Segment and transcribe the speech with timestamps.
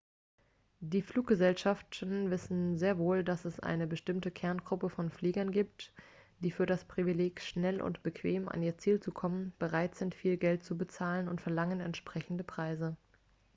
[0.79, 5.93] die fluggesellschaften wissen sehr wohl dass es eine bestimmte kerngruppe von fliegern gibt
[6.39, 10.37] die für das privileg schnell und bequem an ihr ziel zu kommen bereit sind viel
[10.37, 12.97] geld zu bezahlen und verlangen entsprechende preise